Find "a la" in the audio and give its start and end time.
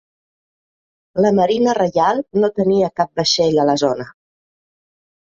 3.65-3.77